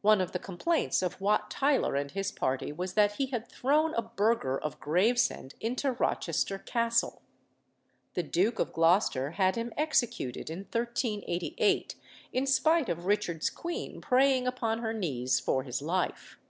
[0.00, 3.94] One of the complaints of Wat Tyler and his party was that he had thrown
[3.94, 7.22] a burgher of Gravesend into Rochester Castle.
[8.14, 11.94] The Duke of Gloucester had him executed in 1388,
[12.32, 16.40] in spite of Richard's queen praying upon her knees for his life.